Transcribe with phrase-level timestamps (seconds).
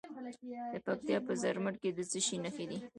[0.73, 2.79] د پکتیا په زرمت کې د څه شي نښې دي؟